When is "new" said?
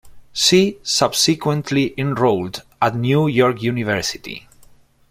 2.95-3.27